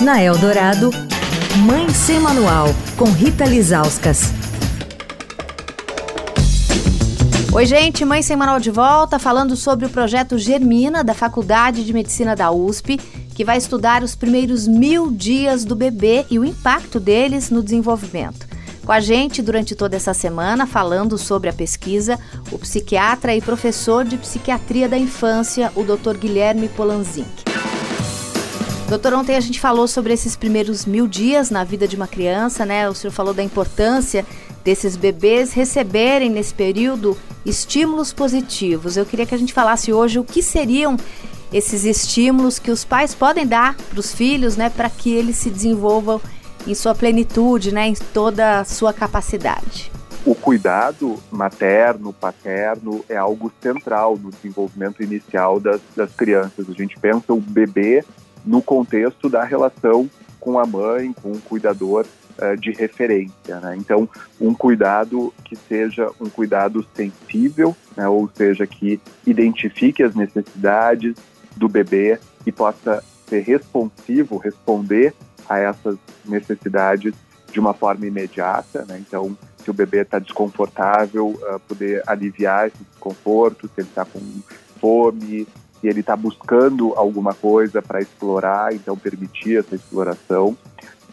[0.00, 0.90] Na Eldorado,
[1.64, 4.32] Mãe Sem Manual, com Rita Lizauskas.
[7.52, 11.92] Oi, gente, Mãe Sem Manual de volta, falando sobre o projeto Germina, da Faculdade de
[11.92, 12.98] Medicina da USP,
[13.34, 18.48] que vai estudar os primeiros mil dias do bebê e o impacto deles no desenvolvimento.
[18.84, 22.18] Com a gente durante toda essa semana, falando sobre a pesquisa,
[22.50, 26.18] o psiquiatra e professor de psiquiatria da infância, o Dr.
[26.18, 27.53] Guilherme Polanzinck.
[28.88, 32.66] Doutor, ontem a gente falou sobre esses primeiros mil dias na vida de uma criança,
[32.66, 32.88] né?
[32.88, 34.26] O senhor falou da importância
[34.62, 37.16] desses bebês receberem nesse período
[37.46, 38.96] estímulos positivos.
[38.96, 40.98] Eu queria que a gente falasse hoje o que seriam
[41.52, 45.50] esses estímulos que os pais podem dar para os filhos, né, para que eles se
[45.50, 46.20] desenvolvam
[46.66, 49.90] em sua plenitude, né, em toda a sua capacidade.
[50.26, 56.68] O cuidado materno, paterno é algo central no desenvolvimento inicial das, das crianças.
[56.68, 58.02] A gente pensa o bebê
[58.44, 60.08] no contexto da relação
[60.40, 62.04] com a mãe, com o cuidador
[62.38, 63.60] uh, de referência.
[63.60, 63.76] Né?
[63.78, 64.08] Então,
[64.40, 68.06] um cuidado que seja um cuidado sensível, né?
[68.06, 71.14] ou seja, que identifique as necessidades
[71.56, 75.14] do bebê e possa ser responsivo, responder
[75.48, 77.14] a essas necessidades
[77.50, 78.84] de uma forma imediata.
[78.86, 79.02] Né?
[79.06, 84.20] Então, se o bebê está desconfortável, uh, poder aliviar esse desconforto, se ele está com
[84.78, 85.46] fome,
[85.84, 90.56] se ele está buscando alguma coisa para explorar, então permitir essa exploração.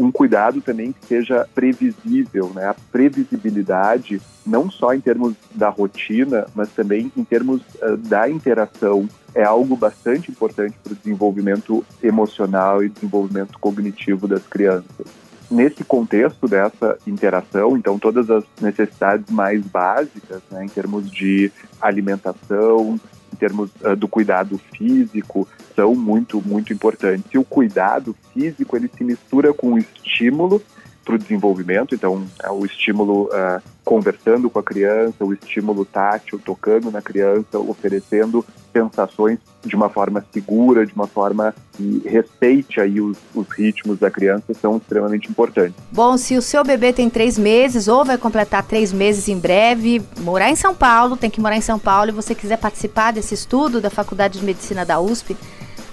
[0.00, 2.68] Um cuidado também que seja previsível, né?
[2.68, 9.06] A previsibilidade, não só em termos da rotina, mas também em termos uh, da interação,
[9.34, 15.06] é algo bastante importante para o desenvolvimento emocional e desenvolvimento cognitivo das crianças.
[15.50, 22.98] Nesse contexto dessa interação, então todas as necessidades mais básicas, né, em termos de alimentação,
[23.34, 27.26] em termos uh, do cuidado físico, são muito, muito importantes.
[27.34, 30.62] E o cuidado físico, ele se mistura com o estímulo
[31.04, 36.40] para o desenvolvimento, então é o estímulo uh, conversando com a criança, o estímulo tátil,
[36.42, 38.42] tocando na criança, oferecendo
[38.72, 44.10] sensações de uma forma segura, de uma forma que respeite aí os, os, ritmos da
[44.10, 45.76] criança, são extremamente importantes.
[45.92, 50.02] Bom, se o seu bebê tem três meses ou vai completar três meses em breve,
[50.20, 53.34] morar em São Paulo, tem que morar em São Paulo e você quiser participar desse
[53.34, 55.36] estudo da Faculdade de Medicina da USP,